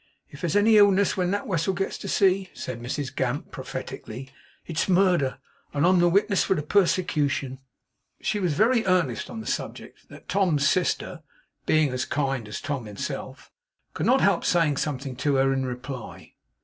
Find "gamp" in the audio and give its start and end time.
3.15-3.51